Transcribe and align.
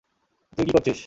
তুই 0.57 0.65
কি 0.65 0.71
করছিস? 0.71 0.99